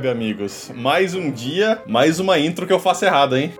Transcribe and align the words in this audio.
web, 0.00 0.08
amigos. 0.08 0.70
Mais 0.74 1.14
um 1.14 1.30
dia, 1.30 1.82
mais 1.86 2.18
uma 2.18 2.38
intro 2.38 2.66
que 2.66 2.72
eu 2.72 2.80
faço 2.80 3.04
errado, 3.04 3.36
hein? 3.36 3.52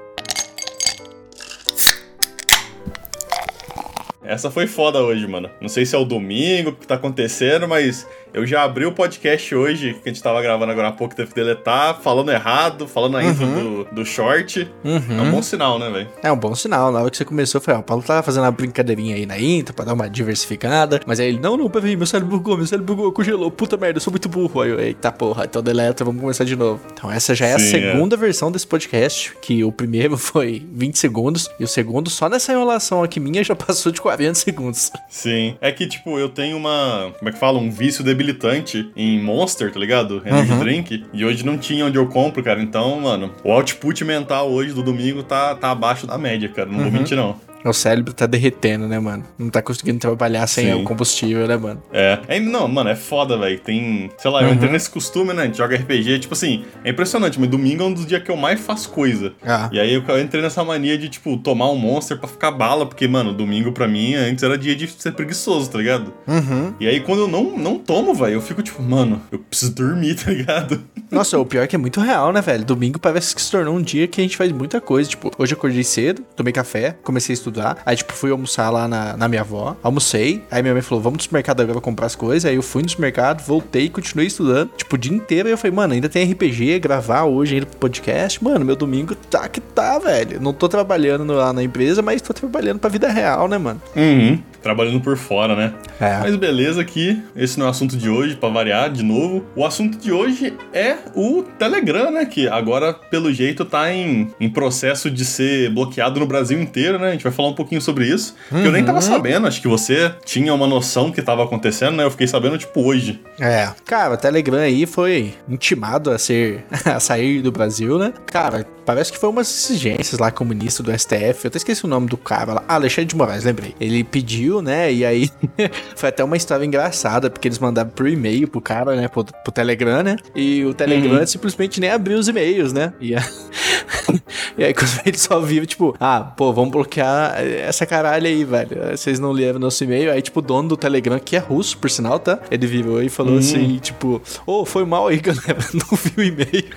Essa 4.31 4.49
foi 4.49 4.69
foda 4.69 5.03
hoje, 5.03 5.27
mano. 5.27 5.51
Não 5.61 5.69
sei 5.69 5.85
se 5.85 5.97
é 5.97 5.99
o 5.99 6.05
domingo, 6.05 6.71
o 6.71 6.73
que 6.73 6.87
tá 6.87 6.95
acontecendo, 6.95 7.67
mas 7.67 8.07
eu 8.33 8.47
já 8.47 8.63
abri 8.63 8.87
o 8.87 8.93
podcast 8.93 9.53
hoje, 9.53 9.95
que 9.95 10.09
a 10.09 10.13
gente 10.13 10.23
tava 10.23 10.41
gravando 10.41 10.71
agora 10.71 10.87
há 10.87 10.93
pouco, 10.93 11.17
teve 11.17 11.31
que 11.31 11.35
deletar, 11.35 12.01
falando 12.01 12.31
errado, 12.31 12.87
falando 12.87 13.17
a 13.17 13.25
intro 13.25 13.45
uhum. 13.45 13.85
do, 13.91 13.95
do 13.97 14.05
short. 14.05 14.71
Uhum. 14.85 15.19
É 15.19 15.23
um 15.23 15.31
bom 15.33 15.43
sinal, 15.43 15.81
né, 15.81 15.91
velho? 15.91 16.09
É 16.23 16.31
um 16.31 16.37
bom 16.37 16.55
sinal. 16.55 16.93
Na 16.93 17.01
hora 17.01 17.11
que 17.11 17.17
você 17.17 17.25
começou, 17.25 17.61
foi, 17.61 17.75
ó, 17.75 17.81
o 17.81 17.83
Paulo 17.83 18.05
tava 18.05 18.23
fazendo 18.23 18.45
uma 18.45 18.53
brincadeirinha 18.53 19.17
aí 19.17 19.27
na 19.27 19.37
intro 19.37 19.75
pra 19.75 19.85
dar 19.85 19.95
uma 19.95 20.09
diversificada. 20.09 21.01
Mas 21.05 21.19
aí 21.19 21.27
ele, 21.27 21.41
não, 21.41 21.57
não, 21.57 21.69
peraí, 21.69 21.97
meu 21.97 22.07
cérebro 22.07 22.39
bugou, 22.39 22.57
meu 22.57 22.67
cérebro 22.67 22.95
bugou, 22.95 23.11
congelou, 23.11 23.51
puta 23.51 23.77
merda, 23.77 23.97
eu 23.97 24.01
sou 24.01 24.13
muito 24.13 24.29
burro. 24.29 24.61
Aí 24.61 24.71
eu, 24.71 24.79
eita 24.79 25.11
porra, 25.11 25.45
então 25.45 25.61
deleta, 25.61 26.05
vamos 26.05 26.21
começar 26.21 26.45
de 26.45 26.55
novo. 26.55 26.81
Então 26.93 27.11
essa 27.11 27.35
já 27.35 27.47
é 27.47 27.59
Sim, 27.59 27.65
a 27.65 27.67
é. 27.67 27.93
segunda 27.93 28.15
é. 28.15 28.19
versão 28.19 28.53
desse 28.53 28.67
podcast, 28.67 29.37
que 29.43 29.65
o 29.65 29.73
primeiro 29.73 30.15
foi 30.17 30.65
20 30.73 30.97
segundos, 30.97 31.51
e 31.59 31.65
o 31.65 31.69
segundo, 31.69 32.09
só 32.09 32.29
nessa 32.29 32.53
enrolação 32.53 33.03
aqui 33.03 33.19
minha, 33.19 33.43
já 33.43 33.57
passou 33.57 33.91
de 33.91 34.01
40 34.01 34.20
segundos. 34.35 34.91
Sim. 35.09 35.57
É 35.61 35.73
que, 35.73 35.87
tipo, 35.87 36.19
eu 36.19 36.29
tenho 36.29 36.57
uma, 36.57 37.13
como 37.19 37.29
é 37.29 37.33
que 37.33 37.39
fala, 37.39 37.59
um 37.59 37.71
vício 37.71 38.05
debilitante 38.05 38.91
em 38.97 39.21
Monster, 39.21 39.73
tá 39.73 39.79
ligado? 39.79 40.23
Energy 40.25 40.53
uhum. 40.53 40.59
Drink. 40.59 41.05
E 41.13 41.25
hoje 41.25 41.45
não 41.45 41.57
tinha 41.57 41.87
onde 41.87 41.97
eu 41.97 42.07
compro, 42.07 42.43
cara. 42.43 42.63
Então, 42.63 43.01
mano, 43.01 43.33
o 43.45 43.53
output 43.53 44.05
mental 44.05 44.51
hoje 44.51 44.73
do 44.73 44.83
domingo 44.83 45.23
tá, 45.23 45.55
tá 45.55 45.71
abaixo 45.71 46.07
da 46.07 46.19
média, 46.19 46.49
cara. 46.49 46.69
Não 46.69 46.79
uhum. 46.79 46.91
vou 46.91 46.93
mentir, 46.93 47.17
não. 47.17 47.37
O 47.65 47.73
cérebro 47.73 48.13
tá 48.13 48.27
derretendo, 48.27 48.89
né, 48.89 48.99
mano? 48.99 49.25
Não 49.39 49.51
tá 49.51 49.61
conseguindo 49.61 49.99
trabalhar 49.99 50.47
sem 50.47 50.67
Sim. 50.67 50.75
o 50.75 50.85
combustível, 50.85 51.47
né, 51.47 51.57
mano? 51.57 51.83
É. 51.93 52.19
é 52.29 52.41
não, 52.41 52.67
mano, 52.67 52.91
é 52.91 52.97
foda, 52.97 53.37
velho. 53.37 53.59
Tem. 53.61 54.11
Sei 54.19 54.31
lá, 54.31 54.41
uhum. 54.41 54.49
eu 54.49 54.55
entrei 54.55 54.71
nesse 54.71 54.91
costume, 54.91 55.35
né? 55.35 55.43
A 55.43 55.47
gente 55.47 55.59
joga 55.59 55.77
RPG. 55.77 56.21
Tipo 56.21 56.35
assim, 56.35 56.65
é 56.85 56.91
impressionante, 56.91 57.39
mas 57.39 57.49
domingo 57.49 57.83
é 57.83 57.87
um 57.87 57.93
dos 57.93 58.07
dias 58.07 58.23
que 58.23 58.31
eu 58.31 58.37
mais 58.37 58.61
faço 58.61 58.89
coisa. 58.91 59.33
Ah. 59.45 59.69
E 59.73 59.79
aí 59.79 59.93
eu 59.93 60.21
entrei 60.21 60.43
nessa 60.43 60.65
mania 60.65 60.97
de, 60.97 61.09
tipo, 61.09 61.37
tomar 61.37 61.71
um 61.71 61.77
monster 61.77 62.19
pra 62.19 62.29
ficar 62.29 62.51
bala, 62.51 62.87
porque, 62.87 63.07
mano, 63.07 63.33
domingo 63.33 63.73
pra 63.73 63.87
mim 63.87 64.15
antes 64.15 64.43
era 64.43 64.57
dia 64.57 64.75
de 64.75 64.89
ser 64.89 65.13
preguiçoso, 65.13 65.71
tá 65.71 65.79
ligado? 65.79 66.13
Uhum. 66.27 66.75
E 66.81 66.87
aí 66.87 67.01
quando 67.01 67.21
eu 67.21 67.29
não, 67.29 67.59
não 67.59 67.79
tomo, 67.79 68.15
velho, 68.15 68.35
eu 68.35 68.43
fico 68.43 68.63
tipo, 68.63 68.83
mano, 68.83 69.21
eu 69.31 69.39
preciso 69.39 69.75
dormir, 69.75 70.15
tá 70.23 70.31
ligado? 70.31 70.81
Nossa, 71.11 71.39
o 71.39 71.45
pior 71.45 71.63
é 71.63 71.67
que 71.67 71.75
é 71.75 71.79
muito 71.79 72.01
real, 72.01 72.33
né, 72.33 72.41
velho? 72.41 72.65
Domingo 72.65 72.99
parece 72.99 73.35
que 73.35 73.43
se 73.43 73.51
tornou 73.51 73.75
um 73.75 73.83
dia 73.83 74.07
que 74.07 74.21
a 74.21 74.25
gente 74.25 74.37
faz 74.37 74.53
muita 74.53 74.81
coisa. 74.81 75.11
Tipo, 75.11 75.31
hoje 75.37 75.53
eu 75.53 75.59
acordei 75.59 75.83
cedo, 75.83 76.23
tomei 76.37 76.53
café, 76.53 76.97
comecei 77.03 77.33
a 77.33 77.35
estudar. 77.35 77.50
Aí, 77.85 77.97
tipo, 77.97 78.13
fui 78.13 78.31
almoçar 78.31 78.71
lá 78.71 78.87
na, 78.87 79.17
na 79.17 79.29
minha 79.29 79.41
avó, 79.41 79.77
almocei, 79.83 80.45
aí 80.51 80.63
minha 80.63 80.75
mãe 80.75 80.83
falou, 80.83 81.03
vamos 81.03 81.19
no 81.19 81.23
supermercado 81.23 81.61
agora 81.61 81.81
comprar 81.81 82.07
as 82.07 82.15
coisas, 82.15 82.45
aí 82.45 82.57
eu 82.57 82.63
fui 82.63 82.83
no 82.83 82.89
supermercado, 82.89 83.45
voltei, 83.45 83.89
continuei 83.89 84.27
estudando, 84.27 84.71
tipo, 84.77 84.97
o 84.97 84.99
dia 84.99 85.15
inteiro, 85.15 85.49
e 85.49 85.53
eu 85.53 85.59
falei, 85.59 85.75
mano, 85.75 85.95
ainda 85.95 86.09
tem 86.09 86.31
RPG, 86.31 86.79
gravar 86.79 87.25
hoje 87.25 87.55
ainda 87.55 87.67
pro 87.67 87.79
podcast, 87.79 88.43
mano, 88.43 88.65
meu 88.65 88.77
domingo 88.77 89.15
tá 89.15 89.49
que 89.49 89.61
tá, 89.61 89.99
velho, 89.99 90.41
não 90.41 90.53
tô 90.53 90.69
trabalhando 90.69 91.33
lá 91.33 91.53
na 91.53 91.63
empresa, 91.63 92.03
mas 92.03 92.23
tô 92.23 92.33
trabalhando 92.33 92.79
pra 92.79 92.91
vida 92.91 93.09
real, 93.09 93.49
né, 93.49 93.59
mano? 93.59 93.81
Uhum 93.97 94.50
trabalhando 94.63 95.01
por 95.01 95.17
fora, 95.17 95.57
né? 95.57 95.75
É. 96.01 96.19
Mas 96.19 96.37
beleza 96.37 96.81
aqui, 96.81 97.23
esse 97.37 97.59
não 97.59 97.67
é 97.67 97.69
o 97.69 97.71
assunto 97.71 97.97
de 97.97 98.09
hoje, 98.09 98.37
para 98.37 98.49
variar 98.49 98.91
de 98.91 99.03
novo. 99.03 99.45
O 99.55 99.65
assunto 99.65 99.99
de 99.99 100.13
hoje 100.13 100.55
é 100.73 100.97
o 101.15 101.43
Telegram, 101.59 102.11
né? 102.11 102.25
Que 102.25 102.49
agora, 102.49 102.93
pelo 102.93 103.33
jeito, 103.33 103.65
tá 103.65 103.93
em, 103.93 104.29
em 104.39 104.49
processo 104.49 105.11
de 105.11 105.25
ser 105.25 105.71
bloqueado 105.71 106.21
no 106.21 106.27
Brasil 106.27 106.61
inteiro, 106.61 106.99
né? 106.99 107.09
A 107.09 107.13
gente 107.13 107.25
vai 107.25 107.33
falar 107.33 107.49
um 107.49 107.55
pouquinho 107.55 107.81
sobre 107.81 108.07
isso. 108.07 108.35
Uhum. 108.51 108.65
Eu 108.65 108.73
nem 108.73 108.85
tava 108.85 108.99
uhum. 108.99 109.03
sabendo, 109.03 109.47
acho 109.47 109.61
que 109.61 109.69
você 109.69 110.15
tinha 110.25 110.53
uma 110.55 110.67
noção 110.67 111.11
que 111.11 111.23
tava 111.23 111.45
acontecendo, 111.45 111.97
né? 111.97 112.05
Eu 112.05 112.11
fiquei 112.11 112.27
sabendo, 112.27 112.59
tipo, 112.59 112.83
hoje. 112.83 113.21
É. 113.39 113.71
Cara, 113.85 114.15
o 114.15 114.17
Telegram 114.17 114.59
aí 114.59 114.87
foi 114.87 115.35
intimado 115.49 116.11
a 116.11 116.19
ser 116.19 116.65
a 116.85 117.01
sair 117.01 117.43
do 117.43 117.53
Brasil, 117.53 117.99
né? 117.99 118.13
Cara, 118.27 118.67
parece 118.85 119.13
que 119.13 119.19
foi 119.19 119.29
umas 119.29 119.49
exigências 119.49 120.19
lá 120.19 120.31
comunista 120.31 120.83
do 120.83 120.97
STF. 120.97 121.45
Eu 121.45 121.49
até 121.49 121.59
esqueci 121.59 121.85
o 121.85 121.89
nome 121.89 122.09
do 122.09 122.17
cara 122.17 122.55
lá. 122.55 122.65
Ah, 122.69 122.75
Alexandre 122.75 123.07
de 123.07 123.17
Moraes, 123.17 123.45
lembrei. 123.45 123.75
Ele 123.81 124.03
pediu 124.03 124.50
né? 124.61 124.93
E 124.93 125.05
aí 125.05 125.31
foi 125.95 126.09
até 126.09 126.25
uma 126.25 126.37
história 126.37 126.65
engraçada, 126.65 127.31
porque 127.31 127.47
eles 127.47 127.59
mandaram 127.59 127.91
por 127.91 128.09
e-mail 128.09 128.49
pro 128.49 128.61
cara, 128.61 128.97
né? 128.97 129.07
Pro, 129.07 129.25
pro 129.25 129.53
Telegram, 129.53 130.03
né? 130.03 130.17
E 130.35 130.65
o 130.65 130.75
Telegram 130.75 131.21
uhum. 131.21 131.27
simplesmente 131.27 131.81
nem 131.81 131.91
abriu 131.91 132.19
os 132.19 132.27
e-mails, 132.27 132.73
né? 132.73 132.93
E, 133.01 133.15
a... 133.15 133.21
e 134.59 134.65
aí 134.65 134.75
quando 134.75 134.91
ele 135.07 135.19
só 135.19 135.41
viu, 135.41 135.65
tipo, 135.65 135.95
ah, 136.01 136.21
pô, 136.37 136.53
vamos 136.53 136.71
bloquear 136.71 137.37
essa 137.41 137.87
caralho 137.87 138.27
aí, 138.27 138.45
velho. 138.45 138.97
Vocês 138.97 139.21
não 139.21 139.31
leram 139.31 139.61
nosso 139.61 139.85
e-mail. 139.85 140.11
Aí, 140.11 140.21
tipo, 140.21 140.41
o 140.41 140.43
dono 140.43 140.71
do 140.71 140.77
Telegram, 140.77 141.19
que 141.19 141.37
é 141.37 141.39
russo, 141.39 141.79
por 141.79 141.91
sinal, 141.91 142.19
tá? 142.19 142.41
Ele 142.51 142.67
virou 142.67 143.03
e 143.03 143.09
falou 143.09 143.35
uhum. 143.35 143.39
assim, 143.39 143.79
tipo, 143.79 144.21
ô, 144.47 144.63
oh, 144.63 144.65
foi 144.65 144.85
mal 144.85 145.09
aí, 145.09 145.19
galera. 145.23 145.59
Não 145.73 145.97
vi 145.97 146.13
o 146.17 146.23
e-mail. 146.23 146.71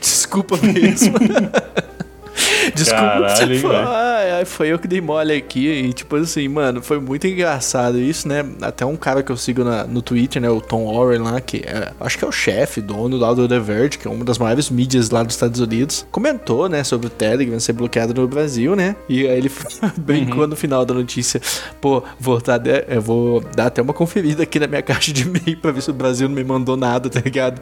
Desculpa 0.00 0.56
mesmo. 0.62 1.14
Desculpa, 2.84 3.02
Caralho, 3.02 3.58
foi, 3.60 3.76
ah, 3.76 4.42
foi 4.44 4.68
eu 4.68 4.78
que 4.78 4.88
dei 4.88 5.00
mole 5.00 5.32
aqui. 5.32 5.68
E, 5.68 5.92
tipo 5.92 6.16
assim, 6.16 6.48
mano, 6.48 6.82
foi 6.82 6.98
muito 6.98 7.26
engraçado 7.26 7.98
isso, 8.00 8.26
né? 8.28 8.44
Até 8.60 8.84
um 8.84 8.96
cara 8.96 9.22
que 9.22 9.30
eu 9.30 9.36
sigo 9.36 9.64
na, 9.64 9.84
no 9.84 10.02
Twitter, 10.02 10.40
né? 10.42 10.50
O 10.50 10.60
Tom 10.60 10.92
Warren 10.92 11.22
lá, 11.22 11.40
que 11.40 11.58
é, 11.58 11.92
acho 12.00 12.18
que 12.18 12.24
é 12.24 12.28
o 12.28 12.32
chefe, 12.32 12.80
dono 12.80 13.16
lá 13.16 13.32
do 13.32 13.48
The 13.48 13.58
Verge, 13.58 13.98
que 13.98 14.08
é 14.08 14.10
uma 14.10 14.24
das 14.24 14.38
maiores 14.38 14.70
mídias 14.70 15.10
lá 15.10 15.22
dos 15.22 15.34
Estados 15.34 15.60
Unidos, 15.60 16.06
comentou, 16.10 16.68
né, 16.68 16.82
sobre 16.84 17.06
o 17.06 17.10
Telegram 17.10 17.58
ser 17.60 17.72
bloqueado 17.72 18.14
no 18.14 18.26
Brasil, 18.26 18.74
né? 18.74 18.96
E 19.08 19.26
aí 19.26 19.38
ele 19.38 19.50
brincou 19.96 20.42
uhum. 20.42 20.48
no 20.48 20.56
final 20.56 20.84
da 20.84 20.94
notícia: 20.94 21.40
pô, 21.80 22.02
vou 22.18 22.40
dar, 22.40 22.60
eu 22.88 23.00
vou 23.00 23.40
dar 23.40 23.66
até 23.66 23.80
uma 23.82 23.92
conferida 23.92 24.42
aqui 24.42 24.58
na 24.58 24.66
minha 24.66 24.82
caixa 24.82 25.12
de 25.12 25.22
e-mail 25.22 25.56
pra 25.58 25.70
ver 25.70 25.82
se 25.82 25.90
o 25.90 25.94
Brasil 25.94 26.28
não 26.28 26.34
me 26.34 26.44
mandou 26.44 26.76
nada, 26.76 27.08
tá 27.08 27.20
ligado? 27.20 27.60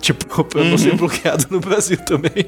Tipo, 0.00 0.44
pra 0.44 0.60
eu 0.60 0.66
não 0.66 0.78
ser 0.78 0.90
uhum. 0.90 0.96
bloqueado 0.96 1.46
no 1.50 1.60
Brasil 1.60 1.98
também. 1.98 2.46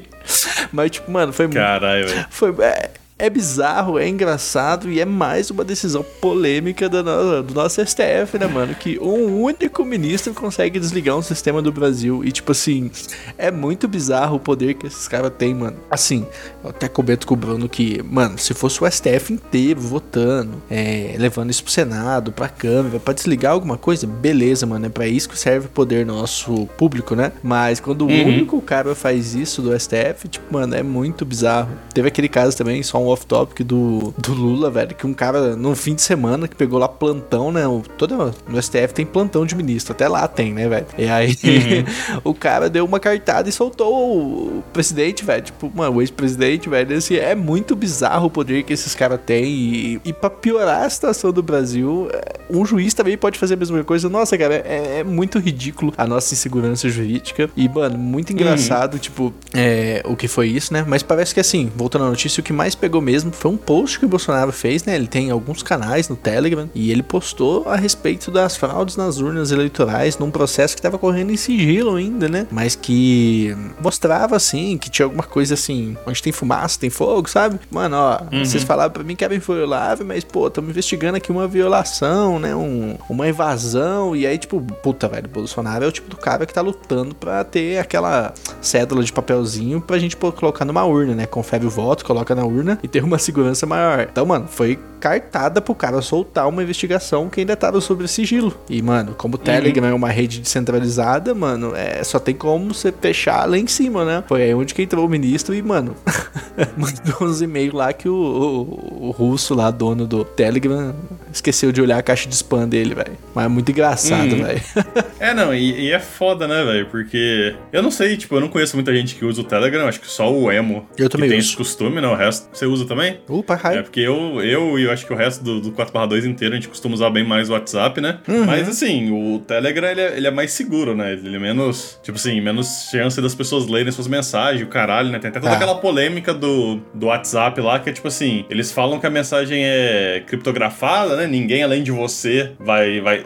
Mas, 0.71 0.91
tipo, 0.91 1.11
mano, 1.11 1.31
foi 1.33 1.47
muito. 1.47 1.57
Caralho, 1.57 2.02
velho. 2.05 2.27
Foi. 2.29 2.53
É, 2.63 2.91
é 3.17 3.29
bizarro, 3.29 3.99
é 3.99 4.07
engraçado 4.07 4.89
e 4.89 4.99
é 4.99 5.05
mais 5.05 5.49
uma 5.49 5.63
decisão 5.63 6.03
polêmica 6.19 6.89
do, 6.89 7.03
no, 7.03 7.43
do 7.43 7.53
nosso 7.53 7.85
STF, 7.85 8.37
né, 8.39 8.47
mano? 8.47 8.73
Que 8.75 8.99
um 8.99 9.41
único 9.41 9.85
ministro 9.85 10.33
consegue 10.33 10.79
desligar 10.79 11.15
um 11.15 11.21
sistema 11.21 11.61
do 11.61 11.71
Brasil. 11.71 12.23
E, 12.25 12.31
tipo 12.31 12.51
assim, 12.51 12.89
é 13.37 13.51
muito 13.51 13.87
bizarro 13.87 14.37
o 14.37 14.39
poder 14.39 14.73
que 14.73 14.87
esses 14.87 15.07
caras 15.07 15.31
têm, 15.37 15.53
mano. 15.53 15.77
Assim, 15.89 16.25
eu 16.63 16.71
até 16.71 16.87
comento 16.87 17.27
com 17.27 17.33
o 17.33 17.37
Bruno 17.37 17.69
que, 17.69 18.01
mano, 18.03 18.37
se 18.37 18.53
fosse 18.53 18.83
o 18.83 18.89
STF 18.89 19.31
inteiro 19.31 19.79
votando, 19.79 20.61
é, 20.69 21.15
levando 21.17 21.51
isso 21.51 21.63
pro 21.63 21.71
Senado, 21.71 22.31
pra 22.31 22.49
Câmara, 22.49 22.99
pra 22.99 23.13
desligar 23.13 23.53
alguma 23.53 23.77
coisa, 23.77 24.07
beleza, 24.07 24.65
mano. 24.65 24.87
É 24.87 24.89
pra 24.89 25.07
isso 25.07 25.29
que 25.29 25.37
serve 25.37 25.67
o 25.67 25.69
poder 25.69 26.05
nosso 26.05 26.65
público, 26.77 27.15
né? 27.15 27.31
Mas 27.43 27.79
quando 27.79 28.01
uhum. 28.05 28.23
o 28.23 28.27
único 28.27 28.61
cara 28.61 28.95
faz 28.95 29.35
isso 29.35 29.61
do 29.61 29.77
STF, 29.79 30.27
tipo, 30.27 30.53
mano, 30.53 30.75
é 30.75 30.83
muito 30.83 31.23
bizarro. 31.25 31.69
Teve 31.93 32.07
aquele 32.07 32.27
caso 32.27 32.57
também, 32.57 32.81
só 32.81 33.01
um 33.01 33.02
off-topic 33.07 33.63
do, 33.63 34.13
do 34.17 34.33
Lula, 34.33 34.69
velho, 34.69 34.95
que 34.95 35.05
um 35.05 35.13
cara 35.13 35.55
no 35.55 35.75
fim 35.75 35.95
de 35.95 36.01
semana 36.01 36.47
que 36.47 36.55
pegou 36.55 36.79
lá 36.79 36.87
plantão, 36.87 37.51
né? 37.51 37.67
O, 37.67 37.81
todo, 37.97 38.33
no 38.47 38.61
STF 38.61 38.93
tem 38.93 39.05
plantão 39.05 39.45
de 39.45 39.55
ministro, 39.55 39.93
até 39.93 40.07
lá 40.07 40.27
tem, 40.27 40.53
né, 40.53 40.67
velho? 40.67 40.85
E 40.97 41.07
aí 41.07 41.37
uhum. 41.43 42.21
o 42.31 42.33
cara 42.33 42.69
deu 42.69 42.85
uma 42.85 42.99
cartada 42.99 43.49
e 43.49 43.51
soltou 43.51 44.57
o 44.57 44.63
presidente, 44.73 45.23
velho. 45.23 45.43
Tipo, 45.43 45.71
mano, 45.73 45.97
o 45.97 46.01
ex-presidente, 46.01 46.69
velho. 46.69 46.95
Assim, 46.97 47.15
é 47.15 47.35
muito 47.35 47.75
bizarro 47.75 48.27
o 48.27 48.29
poder 48.29 48.63
que 48.63 48.73
esses 48.73 48.95
caras 48.95 49.19
têm. 49.25 49.45
E, 49.45 50.01
e 50.05 50.13
pra 50.13 50.29
piorar 50.29 50.83
a 50.83 50.89
situação 50.89 51.31
do 51.31 51.43
Brasil, 51.43 52.07
é, 52.11 52.39
um 52.49 52.65
juiz 52.65 52.93
também 52.93 53.17
pode 53.17 53.37
fazer 53.37 53.55
a 53.55 53.57
mesma 53.57 53.83
coisa. 53.83 54.09
Nossa, 54.09 54.37
cara, 54.37 54.55
é, 54.55 54.99
é 54.99 55.03
muito 55.03 55.39
ridículo 55.39 55.93
a 55.97 56.05
nossa 56.05 56.33
insegurança 56.33 56.89
jurídica. 56.89 57.49
E, 57.55 57.67
mano, 57.67 57.97
muito 57.97 58.29
uhum. 58.29 58.35
engraçado, 58.35 58.93
uhum. 58.93 58.99
tipo, 58.99 59.33
é, 59.53 60.01
o 60.05 60.15
que 60.15 60.27
foi 60.27 60.47
isso, 60.47 60.73
né? 60.73 60.83
Mas 60.87 61.03
parece 61.03 61.33
que 61.33 61.39
assim, 61.39 61.71
voltando 61.75 62.05
à 62.05 62.09
notícia, 62.09 62.41
o 62.41 62.43
que 62.43 62.53
mais 62.53 62.75
pegou 62.75 62.92
mesmo 63.01 63.31
foi 63.31 63.51
um 63.51 63.57
post 63.57 63.99
que 63.99 64.05
o 64.05 64.09
Bolsonaro 64.09 64.51
fez, 64.51 64.83
né? 64.83 64.95
Ele 64.95 65.07
tem 65.07 65.31
alguns 65.31 65.63
canais 65.63 66.09
no 66.09 66.15
Telegram 66.15 66.69
e 66.73 66.91
ele 66.91 67.03
postou 67.03 67.67
a 67.67 67.75
respeito 67.75 68.31
das 68.31 68.55
fraudes 68.55 68.95
nas 68.95 69.19
urnas 69.19 69.51
eleitorais 69.51 70.17
num 70.17 70.31
processo 70.31 70.75
que 70.75 70.79
estava 70.79 70.97
correndo 70.97 71.31
em 71.31 71.37
sigilo 71.37 71.95
ainda, 71.95 72.27
né? 72.27 72.47
Mas 72.51 72.75
que 72.75 73.55
mostrava 73.81 74.35
assim 74.35 74.77
que 74.77 74.89
tinha 74.89 75.05
alguma 75.05 75.23
coisa 75.23 75.53
assim, 75.53 75.97
onde 76.05 76.21
tem 76.21 76.31
fumaça, 76.31 76.79
tem 76.79 76.89
fogo, 76.89 77.29
sabe? 77.29 77.59
Mano, 77.71 77.95
ó, 77.97 78.19
uhum. 78.31 78.45
vocês 78.45 78.63
falavam 78.63 78.91
pra 78.91 79.03
mim 79.03 79.15
que 79.15 79.23
era 79.23 79.35
inviolável, 79.35 80.05
mas 80.05 80.23
pô, 80.23 80.47
estamos 80.47 80.69
investigando 80.69 81.17
aqui 81.17 81.31
uma 81.31 81.47
violação, 81.47 82.39
né? 82.39 82.55
Um, 82.55 82.97
uma 83.09 83.27
invasão. 83.27 84.15
E 84.15 84.25
aí, 84.25 84.37
tipo, 84.37 84.61
puta, 84.61 85.07
velho, 85.07 85.27
Bolsonaro 85.27 85.85
é 85.85 85.87
o 85.87 85.91
tipo 85.91 86.09
do 86.09 86.17
cara 86.17 86.45
que 86.45 86.53
tá 86.53 86.61
lutando 86.61 87.15
pra 87.15 87.43
ter 87.43 87.77
aquela 87.77 88.33
cédula 88.61 89.03
de 89.03 89.11
papelzinho 89.11 89.81
pra 89.81 89.97
gente 89.97 90.15
pô, 90.15 90.31
colocar 90.31 90.65
numa 90.65 90.83
urna, 90.83 91.15
né? 91.15 91.25
Confere 91.25 91.65
o 91.65 91.69
voto, 91.69 92.05
coloca 92.05 92.33
na 92.35 92.45
urna 92.45 92.79
e 92.83 92.87
ter 92.87 93.03
uma 93.03 93.17
segurança 93.17 93.65
maior. 93.65 94.07
Então, 94.11 94.25
mano, 94.25 94.45
foi 94.47 94.77
cartada 95.03 95.59
pro 95.59 95.75
cara 95.75 96.01
soltar 96.01 96.47
uma 96.47 96.63
investigação 96.63 97.29
que 97.29 97.41
ainda 97.41 97.57
tava 97.57 97.81
sobre 97.81 98.07
sigilo. 98.07 98.57
E, 98.69 98.81
mano, 98.81 99.13
como 99.17 99.35
o. 99.35 99.37
Telegram 99.37 99.87
uhum. 99.87 99.91
é 99.91 99.93
uma 99.93 100.09
rede 100.09 100.39
descentralizada, 100.39 101.35
mano, 101.35 101.75
é, 101.75 102.01
só 102.05 102.17
tem 102.17 102.33
como 102.33 102.73
você 102.73 102.93
fechar 102.93 103.45
lá 103.49 103.57
em 103.57 103.67
cima, 103.67 104.05
né? 104.05 104.23
Foi 104.25 104.41
aí 104.41 104.53
onde 104.53 104.73
que 104.73 104.81
entrou 104.81 105.05
o 105.05 105.09
ministro 105.09 105.53
e, 105.53 105.61
mano, 105.61 105.93
mandou 106.77 107.27
uns 107.27 107.41
e-mails 107.41 107.73
lá 107.73 107.91
que 107.91 108.07
o, 108.07 108.15
o, 108.15 109.07
o 109.07 109.11
russo 109.11 109.53
lá, 109.53 109.69
dono 109.69 110.07
do 110.07 110.23
Telegram, 110.23 110.95
esqueceu 111.33 111.73
de 111.73 111.81
olhar 111.81 111.97
a 111.97 112.01
caixa 112.01 112.29
de 112.29 112.35
spam 112.35 112.65
dele, 112.65 112.95
velho. 112.95 113.17
Mas 113.35 113.45
é 113.45 113.47
muito 113.49 113.69
engraçado, 113.69 114.31
uhum. 114.31 114.43
velho. 114.45 114.61
é, 115.19 115.33
não, 115.33 115.53
e, 115.53 115.87
e, 115.87 115.91
é 115.91 115.99
foda, 115.99 116.47
né, 116.47 116.63
velho? 116.63 116.85
Porque 116.85 117.53
eu 117.73 117.83
não 117.83 117.91
sei, 117.91 118.15
tipo, 118.15 118.35
eu 118.35 118.39
não 118.39 118.47
conheço 118.47 118.77
muita 118.77 118.95
gente 118.95 119.15
que 119.15 119.25
usa 119.25 119.41
o 119.41 119.43
Telegram, 119.43 119.85
acho 119.85 119.99
que 119.99 120.07
só 120.07 120.33
o 120.33 120.49
Emo 120.49 120.87
eu 120.97 121.09
também 121.09 121.27
tem 121.27 121.39
uso. 121.39 121.49
esse 121.49 121.57
costume, 121.57 121.99
né? 121.99 122.07
O 122.07 122.15
resto 122.15 122.47
você 122.53 122.65
usa 122.65 122.85
também? 122.85 123.19
Opa, 123.27 123.55
uh, 123.55 123.67
É, 123.67 123.81
porque 123.81 123.99
eu, 123.99 124.41
eu 124.41 124.79
e 124.79 124.83
eu 124.83 124.92
acho 124.93 125.05
que 125.05 125.13
o 125.13 125.15
resto 125.15 125.43
do, 125.43 125.59
do 125.59 125.71
4/2 125.71 126.25
inteiro 126.25 126.53
a 126.53 126.57
gente 126.57 126.67
costuma 126.67 126.95
usar 126.95 127.09
bem 127.09 127.25
mais 127.25 127.49
o 127.49 127.53
WhatsApp, 127.53 127.99
né? 127.99 128.19
Uhum. 128.27 128.45
Mas 128.45 128.67
assim, 128.67 129.11
o 129.11 129.39
Telegram 129.39 129.89
ele 129.89 130.01
é, 130.01 130.17
ele 130.17 130.27
é, 130.27 130.31
mais 130.31 130.51
seguro, 130.51 130.95
né? 130.95 131.13
Ele 131.13 131.35
é 131.35 131.39
menos, 131.39 131.99
tipo 132.03 132.17
assim, 132.17 132.39
menos 132.41 132.89
chance 132.91 133.19
das 133.21 133.35
pessoas 133.35 133.67
lerem 133.67 133.91
suas 133.91 134.07
mensagens, 134.07 134.65
o 134.65 134.69
caralho, 134.69 135.09
né? 135.09 135.19
Tem 135.19 135.29
até 135.29 135.39
toda 135.39 135.51
ah. 135.51 135.55
aquela 135.55 135.75
polêmica 135.75 136.33
do, 136.33 136.79
do 136.93 137.07
WhatsApp 137.07 137.59
lá, 137.61 137.79
que 137.79 137.89
é 137.89 137.93
tipo 137.93 138.07
assim, 138.07 138.45
eles 138.49 138.71
falam 138.71 138.99
que 138.99 139.05
a 139.05 139.09
mensagem 139.09 139.63
é 139.63 140.23
criptografada, 140.25 141.15
né? 141.15 141.27
Ninguém 141.27 141.63
além 141.63 141.83
de 141.83 141.91
você 141.91 142.51
vai, 142.59 143.01
vai 143.01 143.23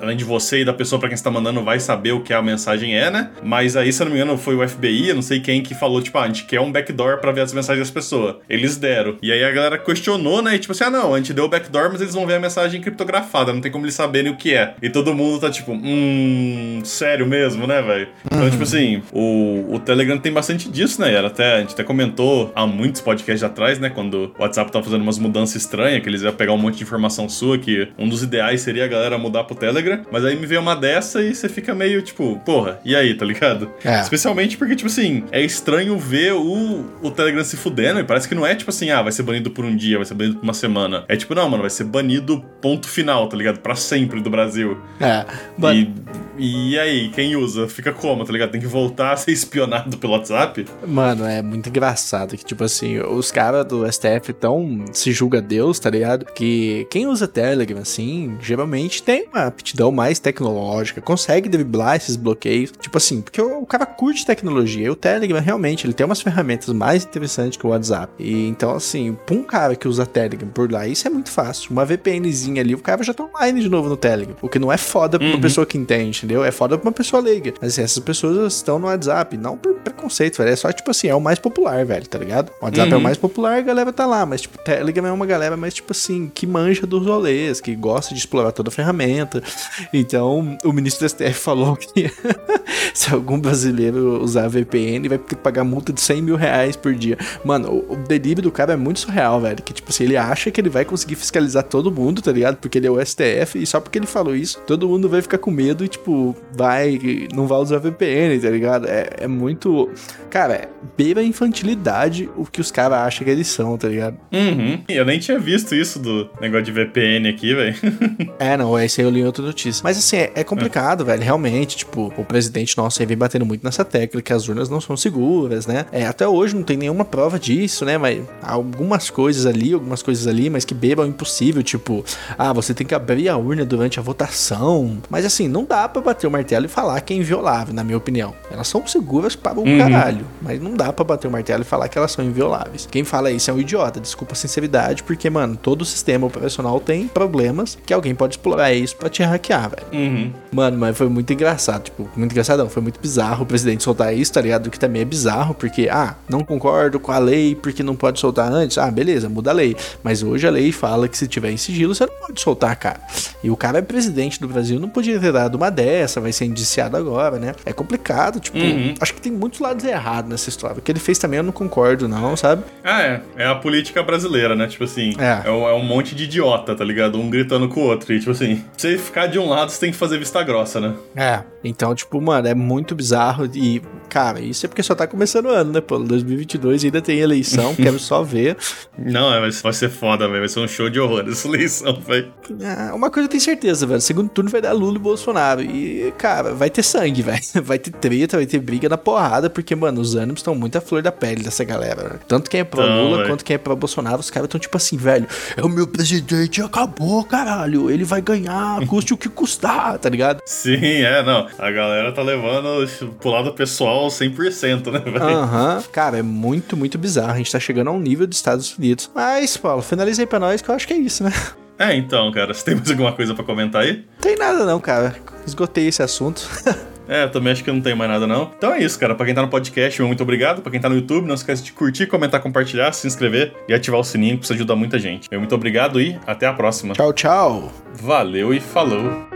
além 0.00 0.16
de 0.16 0.24
você 0.24 0.60
e 0.60 0.64
da 0.64 0.72
pessoa 0.72 0.98
para 0.98 1.08
quem 1.08 1.14
está 1.14 1.30
mandando 1.30 1.62
vai 1.62 1.80
saber 1.80 2.12
o 2.12 2.20
que 2.20 2.32
a 2.32 2.42
mensagem 2.42 2.96
é, 2.96 3.10
né? 3.10 3.30
Mas 3.42 3.76
aí, 3.76 3.92
se 3.92 4.02
eu 4.02 4.06
não 4.06 4.12
me 4.12 4.20
engano, 4.20 4.38
foi 4.38 4.54
o 4.54 4.66
FBI, 4.68 5.08
eu 5.08 5.14
não 5.14 5.22
sei 5.22 5.40
quem 5.40 5.62
que 5.62 5.74
falou, 5.74 6.00
tipo, 6.02 6.16
ah, 6.18 6.22
a 6.22 6.26
gente 6.26 6.44
quer 6.44 6.60
um 6.60 6.70
backdoor 6.70 7.18
para 7.18 7.32
ver 7.32 7.42
as 7.42 7.52
mensagens 7.52 7.86
das 7.86 7.90
pessoas. 7.90 8.36
Eles 8.48 8.76
deram. 8.76 9.16
E 9.22 9.32
aí 9.32 9.42
a 9.44 9.50
galera 9.50 9.78
questionou, 9.78 10.42
né? 10.42 10.54
E 10.54 10.58
tipo 10.58 10.72
assim, 10.72 10.84
ah, 10.84 10.90
não, 10.90 11.07
a 11.14 11.18
gente 11.18 11.32
deu 11.32 11.44
o 11.44 11.48
backdoor, 11.48 11.90
mas 11.92 12.00
eles 12.00 12.14
vão 12.14 12.26
ver 12.26 12.34
a 12.34 12.40
mensagem 12.40 12.80
criptografada, 12.80 13.52
não 13.52 13.60
tem 13.60 13.70
como 13.70 13.84
eles 13.84 13.94
saberem 13.94 14.32
o 14.32 14.36
que 14.36 14.54
é. 14.54 14.74
E 14.82 14.90
todo 14.90 15.14
mundo 15.14 15.40
tá 15.40 15.50
tipo, 15.50 15.72
hum, 15.72 16.80
sério 16.84 17.26
mesmo, 17.26 17.66
né, 17.66 17.82
velho? 17.82 18.08
Então, 18.26 18.42
uhum. 18.42 18.50
tipo 18.50 18.62
assim, 18.62 19.02
o, 19.12 19.74
o 19.74 19.78
Telegram 19.78 20.18
tem 20.18 20.32
bastante 20.32 20.68
disso, 20.68 21.00
né? 21.00 21.12
Era 21.12 21.28
até, 21.28 21.56
a 21.56 21.60
gente 21.60 21.72
até 21.72 21.84
comentou 21.84 22.52
há 22.54 22.66
muitos 22.66 23.00
podcasts 23.00 23.42
atrás, 23.42 23.78
né? 23.78 23.90
Quando 23.90 24.32
o 24.38 24.42
WhatsApp 24.42 24.70
tava 24.70 24.84
fazendo 24.84 25.02
umas 25.02 25.18
mudanças 25.18 25.56
estranhas, 25.56 26.02
que 26.02 26.08
eles 26.08 26.22
iam 26.22 26.32
pegar 26.32 26.52
um 26.52 26.58
monte 26.58 26.78
de 26.78 26.82
informação 26.82 27.28
sua, 27.28 27.58
que 27.58 27.88
um 27.98 28.08
dos 28.08 28.22
ideais 28.22 28.60
seria 28.60 28.84
a 28.84 28.88
galera 28.88 29.18
mudar 29.18 29.44
pro 29.44 29.54
Telegram. 29.54 30.02
Mas 30.10 30.24
aí 30.24 30.36
me 30.36 30.46
veio 30.46 30.60
uma 30.60 30.74
dessa 30.74 31.22
e 31.22 31.34
você 31.34 31.48
fica 31.48 31.74
meio 31.74 32.02
tipo, 32.02 32.40
porra, 32.44 32.78
e 32.84 32.94
aí, 32.94 33.14
tá 33.14 33.24
ligado? 33.24 33.70
É. 33.84 34.00
Especialmente 34.00 34.56
porque, 34.56 34.76
tipo 34.76 34.88
assim, 34.88 35.24
é 35.30 35.40
estranho 35.40 35.98
ver 35.98 36.32
o, 36.32 36.84
o 37.02 37.10
Telegram 37.10 37.44
se 37.44 37.56
fudendo 37.56 38.00
e 38.00 38.04
parece 38.04 38.28
que 38.28 38.34
não 38.34 38.46
é 38.46 38.54
tipo 38.54 38.70
assim, 38.70 38.90
ah, 38.90 39.02
vai 39.02 39.12
ser 39.12 39.22
banido 39.22 39.50
por 39.50 39.64
um 39.64 39.74
dia, 39.76 39.96
vai 39.96 40.06
ser 40.06 40.14
banido 40.14 40.36
por 40.36 40.42
uma 40.42 40.54
semana. 40.54 40.97
É 41.08 41.16
tipo, 41.16 41.34
não, 41.34 41.48
mano, 41.48 41.62
vai 41.62 41.70
ser 41.70 41.84
banido 41.84 42.40
ponto 42.60 42.88
final, 42.88 43.28
tá 43.28 43.36
ligado? 43.36 43.60
Pra 43.60 43.74
sempre 43.74 44.20
do 44.20 44.30
Brasil. 44.30 44.80
É. 45.00 45.24
But... 45.56 45.74
E, 45.74 45.94
e 46.38 46.78
aí, 46.78 47.08
quem 47.10 47.36
usa? 47.36 47.68
Fica 47.68 47.92
como, 47.92 48.24
tá 48.24 48.32
ligado? 48.32 48.50
Tem 48.50 48.60
que 48.60 48.66
voltar 48.66 49.12
a 49.12 49.16
ser 49.16 49.32
espionado 49.32 49.96
pelo 49.98 50.12
WhatsApp? 50.12 50.64
Mano, 50.86 51.24
é 51.24 51.42
muito 51.42 51.68
engraçado 51.68 52.36
que, 52.36 52.44
tipo 52.44 52.62
assim, 52.64 52.98
os 52.98 53.30
caras 53.30 53.64
do 53.66 53.90
STF 53.90 54.32
tão 54.32 54.84
se 54.92 55.12
julga 55.12 55.42
Deus, 55.42 55.78
tá 55.78 55.90
ligado? 55.90 56.24
Que 56.26 56.86
quem 56.90 57.06
usa 57.06 57.26
Telegram, 57.26 57.80
assim, 57.80 58.36
geralmente 58.40 59.02
tem 59.02 59.26
uma 59.32 59.46
aptidão 59.46 59.90
mais 59.90 60.18
tecnológica, 60.18 61.00
consegue 61.00 61.48
driblar 61.48 61.96
esses 61.96 62.16
bloqueios. 62.16 62.72
Tipo 62.78 62.96
assim, 62.98 63.20
porque 63.20 63.40
o, 63.40 63.62
o 63.62 63.66
cara 63.66 63.86
curte 63.86 64.24
tecnologia. 64.24 64.86
E 64.86 64.90
o 64.90 64.96
Telegram, 64.96 65.40
realmente, 65.40 65.86
ele 65.86 65.92
tem 65.92 66.06
umas 66.06 66.20
ferramentas 66.20 66.72
mais 66.74 67.04
interessantes 67.04 67.58
que 67.58 67.66
o 67.66 67.70
WhatsApp. 67.70 68.12
E 68.18 68.46
então, 68.46 68.74
assim, 68.74 69.16
pra 69.26 69.34
um 69.34 69.42
cara 69.42 69.74
que 69.74 69.88
usa 69.88 70.06
Telegram 70.06 70.48
por 70.48 70.70
lá, 70.70 70.86
isso 70.86 71.06
é 71.06 71.10
muito 71.10 71.30
fácil. 71.30 71.72
Uma 71.72 71.84
VPNzinha 71.84 72.62
ali, 72.62 72.74
o 72.74 72.78
cara 72.78 73.02
já 73.02 73.12
tá 73.12 73.24
online 73.24 73.60
de 73.60 73.68
novo 73.68 73.88
no 73.88 73.96
Telegram. 73.96 74.36
O 74.40 74.48
que 74.48 74.58
não 74.58 74.72
é 74.72 74.76
foda 74.76 75.18
pra 75.18 75.26
uma 75.26 75.34
uhum. 75.34 75.40
pessoa 75.40 75.66
que 75.66 75.76
entende, 75.76 76.27
entendeu? 76.28 76.44
É 76.44 76.50
foda 76.50 76.76
pra 76.76 76.86
uma 76.86 76.92
pessoa 76.92 77.22
leiga. 77.22 77.54
Mas 77.60 77.72
assim, 77.72 77.82
essas 77.82 77.98
pessoas 77.98 78.54
estão 78.54 78.78
no 78.78 78.86
WhatsApp, 78.86 79.36
não 79.36 79.56
por 79.56 79.74
preconceito, 79.74 80.36
velho. 80.38 80.50
É 80.50 80.56
só, 80.56 80.70
tipo 80.70 80.90
assim, 80.90 81.08
é 81.08 81.14
o 81.14 81.20
mais 81.20 81.38
popular, 81.38 81.84
velho, 81.84 82.06
tá 82.06 82.18
ligado? 82.18 82.52
O 82.60 82.66
WhatsApp 82.66 82.88
uhum. 82.88 82.92
é 82.92 82.94
o 82.94 82.98
uhum. 82.98 83.02
mais 83.02 83.16
popular, 83.16 83.58
a 83.58 83.60
galera 83.62 83.92
tá 83.92 84.06
lá. 84.06 84.26
Mas, 84.26 84.42
tipo, 84.42 84.58
Telegram 84.58 85.06
é 85.06 85.12
uma 85.12 85.26
galera 85.26 85.56
mais, 85.56 85.72
tipo 85.72 85.92
assim, 85.92 86.30
que 86.32 86.46
manja 86.46 86.86
dos 86.86 87.06
rolês, 87.06 87.60
que 87.60 87.74
gosta 87.74 88.14
de 88.14 88.20
explorar 88.20 88.52
toda 88.52 88.68
a 88.68 88.72
ferramenta. 88.72 89.42
Então, 89.92 90.58
o 90.64 90.72
ministro 90.72 91.06
do 91.06 91.10
STF 91.10 91.34
falou 91.34 91.76
que 91.76 92.10
se 92.92 93.12
algum 93.12 93.38
brasileiro 93.38 94.22
usar 94.22 94.48
VPN, 94.48 95.08
vai 95.08 95.18
ter 95.18 95.34
que 95.34 95.36
pagar 95.36 95.64
multa 95.64 95.92
de 95.92 96.00
100 96.00 96.22
mil 96.22 96.36
reais 96.36 96.76
por 96.76 96.94
dia. 96.94 97.16
Mano, 97.44 97.70
o, 97.70 97.92
o 97.94 97.96
delírio 97.96 98.42
do 98.42 98.50
cara 98.50 98.74
é 98.74 98.76
muito 98.76 99.00
surreal, 99.00 99.40
velho. 99.40 99.62
Que, 99.62 99.72
tipo 99.72 99.90
assim, 99.90 100.04
ele 100.04 100.16
acha 100.16 100.50
que 100.50 100.60
ele 100.60 100.68
vai 100.68 100.84
conseguir 100.84 101.14
fiscalizar 101.14 101.62
todo 101.62 101.90
mundo, 101.90 102.20
tá 102.20 102.30
ligado? 102.32 102.56
Porque 102.56 102.78
ele 102.78 102.86
é 102.86 102.90
o 102.90 103.04
STF, 103.04 103.62
e 103.62 103.66
só 103.66 103.80
porque 103.80 103.98
ele 103.98 104.06
falou 104.06 104.34
isso, 104.34 104.60
todo 104.66 104.88
mundo 104.88 105.08
vai 105.08 105.22
ficar 105.22 105.38
com 105.38 105.50
medo 105.50 105.84
e, 105.84 105.88
tipo, 105.88 106.17
vai. 106.54 106.98
Não 107.34 107.46
vai 107.46 107.58
usar 107.58 107.78
VPN, 107.78 108.38
tá 108.38 108.50
ligado? 108.50 108.86
É, 108.86 109.08
é 109.20 109.26
muito. 109.26 109.90
Cara, 110.30 110.54
é 110.54 110.68
beira 110.96 111.22
infantilidade 111.22 112.28
o 112.36 112.44
que 112.44 112.60
os 112.60 112.70
caras 112.70 112.98
acham 112.98 113.24
que 113.24 113.30
eles 113.30 113.46
são, 113.48 113.76
tá 113.76 113.88
ligado? 113.88 114.16
Uhum. 114.32 114.82
Eu 114.88 115.04
nem 115.04 115.18
tinha 115.18 115.38
visto 115.38 115.74
isso 115.74 115.98
do 115.98 116.28
negócio 116.40 116.64
de 116.64 116.72
VPN 116.72 117.28
aqui, 117.28 117.54
velho. 117.54 117.74
é, 118.38 118.56
não, 118.56 118.78
esse 118.78 119.00
aí 119.00 119.06
eu 119.06 119.10
li 119.10 119.24
outra 119.24 119.44
notícia. 119.44 119.80
Mas 119.82 119.98
assim, 119.98 120.16
é, 120.16 120.32
é 120.34 120.44
complicado, 120.44 121.02
é. 121.02 121.06
velho. 121.06 121.22
Realmente, 121.22 121.76
tipo, 121.76 122.12
o 122.16 122.24
presidente 122.24 122.76
nosso 122.76 123.00
aí 123.00 123.06
vem 123.06 123.16
batendo 123.16 123.46
muito 123.46 123.64
nessa 123.64 123.84
tecla 123.84 124.20
que 124.20 124.32
as 124.32 124.48
urnas 124.48 124.68
não 124.68 124.80
são 124.80 124.96
seguras, 124.96 125.66
né? 125.66 125.86
É, 125.92 126.06
até 126.06 126.26
hoje 126.26 126.54
não 126.54 126.62
tem 126.62 126.76
nenhuma 126.76 127.04
prova 127.04 127.38
disso, 127.38 127.84
né? 127.84 127.96
Mas 127.98 128.22
algumas 128.42 129.10
coisas 129.10 129.46
ali, 129.46 129.72
algumas 129.72 130.02
coisas 130.02 130.26
ali, 130.26 130.50
mas 130.50 130.64
que 130.64 130.74
bebam 130.74 131.06
impossível, 131.06 131.62
tipo, 131.62 132.04
ah, 132.36 132.52
você 132.52 132.74
tem 132.74 132.86
que 132.86 132.94
abrir 132.94 133.28
a 133.28 133.36
urna 133.36 133.64
durante 133.64 133.98
a 133.98 134.02
votação. 134.02 134.98
Mas 135.08 135.24
assim, 135.24 135.48
não 135.48 135.64
dá 135.64 135.88
para 135.88 136.02
bater 136.08 136.26
o 136.26 136.30
martelo 136.30 136.66
e 136.66 136.68
falar 136.68 137.00
que 137.00 137.14
é 137.14 137.16
inviolável, 137.16 137.74
na 137.74 137.82
minha 137.82 137.96
opinião. 137.96 138.34
Elas 138.50 138.68
são 138.68 138.86
seguras 138.86 139.34
para 139.34 139.58
o 139.58 139.64
uhum. 139.64 139.78
caralho, 139.78 140.26
mas 140.42 140.60
não 140.60 140.74
dá 140.74 140.92
para 140.92 141.04
bater 141.04 141.28
o 141.28 141.30
martelo 141.30 141.62
e 141.62 141.64
falar 141.64 141.88
que 141.88 141.98
elas 141.98 142.12
são 142.12 142.24
invioláveis. 142.24 142.86
Quem 142.90 143.04
fala 143.04 143.30
isso 143.30 143.50
é 143.50 143.54
um 143.54 143.58
idiota, 143.58 144.00
desculpa 144.00 144.32
a 144.32 144.36
sinceridade, 144.36 145.02
porque, 145.02 145.28
mano, 145.30 145.56
todo 145.56 145.84
sistema 145.84 146.26
operacional 146.26 146.80
tem 146.80 147.08
problemas 147.08 147.78
que 147.86 147.92
alguém 147.92 148.14
pode 148.14 148.34
explorar 148.34 148.72
isso 148.72 148.96
para 148.96 149.08
te 149.08 149.22
hackear, 149.22 149.70
velho. 149.70 149.86
Uhum. 149.92 150.32
Mano, 150.52 150.78
mas 150.78 150.96
foi 150.96 151.08
muito 151.08 151.32
engraçado, 151.32 151.84
tipo, 151.84 152.08
muito 152.16 152.32
engraçado 152.32 152.58
não, 152.58 152.68
foi 152.68 152.82
muito 152.82 153.00
bizarro 153.00 153.44
o 153.44 153.46
presidente 153.46 153.84
soltar 153.84 154.14
isso, 154.14 154.32
tá 154.32 154.40
ligado? 154.40 154.70
Que 154.70 154.78
também 154.78 155.02
é 155.02 155.04
bizarro, 155.04 155.54
porque, 155.54 155.88
ah, 155.90 156.16
não 156.28 156.40
concordo 156.40 156.98
com 156.98 157.12
a 157.12 157.18
lei 157.18 157.54
porque 157.54 157.82
não 157.82 157.94
pode 157.94 158.18
soltar 158.18 158.50
antes. 158.52 158.76
Ah, 158.78 158.90
beleza, 158.90 159.28
muda 159.28 159.50
a 159.50 159.54
lei. 159.54 159.76
Mas 160.02 160.22
hoje 160.22 160.46
a 160.46 160.50
lei 160.50 160.72
fala 160.72 161.08
que 161.08 161.16
se 161.16 161.28
tiver 161.28 161.50
em 161.50 161.56
sigilo, 161.56 161.94
você 161.94 162.04
não 162.06 162.14
pode 162.14 162.40
soltar, 162.40 162.76
cara. 162.76 163.00
E 163.42 163.50
o 163.50 163.56
cara 163.56 163.78
é 163.78 163.82
presidente 163.82 164.40
do 164.40 164.48
Brasil, 164.48 164.80
não 164.80 164.88
podia 164.88 165.18
ter 165.20 165.32
dado 165.32 165.54
uma 165.54 165.70
dessa, 165.88 166.20
vai 166.20 166.32
ser 166.32 166.44
indiciado 166.44 166.96
agora, 166.96 167.38
né? 167.38 167.54
É 167.64 167.72
complicado, 167.72 168.38
tipo, 168.38 168.58
uhum. 168.58 168.94
acho 169.00 169.14
que 169.14 169.20
tem 169.20 169.32
muitos 169.32 169.60
lados 169.60 169.84
errados 169.84 170.30
nessa 170.30 170.48
história. 170.48 170.78
O 170.78 170.82
que 170.82 170.92
ele 170.92 171.00
fez 171.00 171.18
também 171.18 171.38
eu 171.38 171.42
não 171.42 171.52
concordo, 171.52 172.06
não, 172.06 172.36
sabe? 172.36 172.62
Ah, 172.84 173.02
é. 173.02 173.22
É 173.36 173.46
a 173.46 173.54
política 173.54 174.02
brasileira, 174.02 174.54
né? 174.54 174.66
Tipo 174.66 174.84
assim, 174.84 175.14
é, 175.18 175.48
é, 175.48 175.50
um, 175.50 175.68
é 175.68 175.74
um 175.74 175.82
monte 175.82 176.14
de 176.14 176.24
idiota, 176.24 176.74
tá 176.74 176.84
ligado? 176.84 177.18
Um 177.18 177.30
gritando 177.30 177.68
com 177.68 177.80
o 177.80 177.84
outro. 177.84 178.12
E, 178.12 178.18
tipo 178.18 178.30
assim, 178.30 178.56
pra 178.56 178.64
você 178.76 178.98
ficar 178.98 179.26
de 179.26 179.38
um 179.38 179.48
lado, 179.48 179.70
você 179.70 179.80
tem 179.80 179.90
que 179.90 179.96
fazer 179.96 180.18
vista 180.18 180.42
grossa, 180.42 180.80
né? 180.80 180.94
É. 181.16 181.42
Então, 181.64 181.94
tipo, 181.94 182.20
mano, 182.20 182.46
é 182.46 182.54
muito 182.54 182.94
bizarro 182.94 183.48
e, 183.54 183.82
cara, 184.08 184.40
isso 184.40 184.66
é 184.66 184.68
porque 184.68 184.82
só 184.82 184.94
tá 184.94 185.06
começando 185.06 185.46
o 185.46 185.50
ano, 185.50 185.72
né, 185.72 185.80
pô? 185.80 185.98
2022 185.98 186.84
ainda 186.84 187.00
tem 187.00 187.18
eleição, 187.20 187.74
quero 187.76 187.98
só 187.98 188.22
ver. 188.22 188.56
Não, 188.96 189.32
é, 189.32 189.50
vai 189.50 189.72
ser 189.72 189.90
foda, 189.90 190.26
velho. 190.26 190.40
Vai 190.40 190.48
ser 190.48 190.60
um 190.60 190.68
show 190.68 190.88
de 190.88 190.98
horror 190.98 191.24
essa 191.28 191.46
eleição, 191.46 192.00
velho. 192.00 192.32
É, 192.60 192.92
uma 192.92 193.10
coisa 193.10 193.26
eu 193.26 193.30
tenho 193.30 193.42
certeza, 193.42 193.86
velho. 193.86 194.00
Segundo 194.00 194.28
turno 194.28 194.50
vai 194.50 194.60
dar 194.60 194.72
Lula 194.72 194.96
e 194.96 195.00
Bolsonaro. 195.00 195.62
E, 195.62 196.12
cara, 196.16 196.54
vai 196.54 196.70
ter 196.70 196.82
sangue, 196.82 197.22
velho. 197.22 197.42
Vai 197.62 197.78
ter 197.78 197.90
treta, 197.90 198.36
vai 198.36 198.46
ter 198.46 198.58
briga 198.58 198.88
na 198.88 198.96
porrada, 198.98 199.50
porque, 199.50 199.74
mano, 199.74 200.00
os 200.00 200.14
ânimos 200.14 200.40
estão 200.40 200.54
muito 200.54 200.76
à 200.76 200.80
flor 200.80 201.02
da 201.02 201.12
pele 201.12 201.42
dessa 201.42 201.64
galera. 201.64 202.04
Né? 202.04 202.20
Tanto 202.26 202.50
quem 202.50 202.60
é 202.60 202.64
pro 202.64 202.82
então, 202.82 203.04
Lula 203.04 203.16
véio. 203.18 203.28
quanto 203.28 203.44
quem 203.44 203.54
é 203.54 203.58
pro 203.58 203.76
Bolsonaro, 203.76 204.20
os 204.20 204.30
caras 204.30 204.46
estão 204.46 204.60
tipo 204.60 204.76
assim, 204.76 204.96
velho. 204.96 205.26
É 205.56 205.62
o 205.62 205.68
meu 205.68 205.86
presidente, 205.86 206.62
acabou, 206.62 207.24
caralho. 207.24 207.90
Ele 207.90 208.04
vai 208.04 208.20
ganhar, 208.20 208.84
custe 208.86 209.12
o 209.12 209.16
que 209.16 209.28
custar, 209.28 209.98
tá 209.98 210.08
ligado? 210.08 210.40
Sim, 210.46 211.02
é, 211.02 211.22
não. 211.22 211.46
A 211.58 211.70
galera 211.70 212.12
tá 212.12 212.22
levando 212.22 212.88
pro 213.20 213.30
lado 213.30 213.52
pessoal 213.52 213.97
100%, 214.06 214.92
né, 214.92 214.98
velho? 215.00 215.22
Aham. 215.22 215.76
Uhum. 215.76 215.82
Cara, 215.90 216.18
é 216.18 216.22
muito, 216.22 216.76
muito 216.76 216.96
bizarro. 216.96 217.32
A 217.32 217.36
gente 217.36 217.50
tá 217.50 217.58
chegando 217.58 217.88
a 217.88 217.92
um 217.92 217.98
nível 217.98 218.26
dos 218.26 218.38
Estados 218.38 218.76
Unidos. 218.78 219.10
Mas, 219.12 219.56
Paulo, 219.56 219.82
finaliza 219.82 220.22
aí 220.22 220.26
pra 220.26 220.38
nós 220.38 220.62
que 220.62 220.70
eu 220.70 220.74
acho 220.74 220.86
que 220.86 220.94
é 220.94 220.98
isso, 220.98 221.24
né? 221.24 221.32
É, 221.78 221.94
então, 221.94 222.30
cara, 222.32 222.52
você 222.52 222.64
tem 222.64 222.74
mais 222.74 222.90
alguma 222.90 223.12
coisa 223.12 223.34
para 223.34 223.44
comentar 223.44 223.82
aí? 223.82 224.04
Tem 224.20 224.36
nada 224.36 224.64
não, 224.64 224.80
cara. 224.80 225.14
Esgotei 225.46 225.86
esse 225.88 226.02
assunto. 226.02 226.48
É, 227.08 227.24
eu 227.24 227.30
também 227.30 227.50
acho 227.50 227.64
que 227.64 227.72
não 227.72 227.80
tem 227.80 227.94
mais 227.94 228.10
nada 228.10 228.26
não. 228.26 228.52
Então 228.58 228.70
é 228.74 228.80
isso, 228.80 228.98
cara. 228.98 229.14
Pra 229.14 229.24
quem 229.24 229.34
tá 229.34 229.40
no 229.40 229.48
podcast, 229.48 230.02
muito 230.02 230.22
obrigado. 230.22 230.60
Pra 230.60 230.70
quem 230.70 230.78
tá 230.78 230.90
no 230.90 230.94
YouTube, 230.94 231.26
não 231.26 231.34
esquece 231.34 231.62
de 231.62 231.72
curtir, 231.72 232.06
comentar, 232.06 232.38
compartilhar, 232.42 232.92
se 232.92 233.06
inscrever 233.06 233.54
e 233.66 233.72
ativar 233.72 233.98
o 233.98 234.04
sininho, 234.04 234.36
que 234.36 234.44
isso 234.44 234.52
ajuda 234.52 234.76
muita 234.76 234.98
gente. 234.98 235.26
muito 235.32 235.54
obrigado 235.54 235.98
e 236.02 236.18
até 236.26 236.46
a 236.46 236.52
próxima. 236.52 236.92
Tchau, 236.92 237.12
tchau. 237.14 237.72
Valeu 237.94 238.52
e 238.52 238.60
falou. 238.60 239.27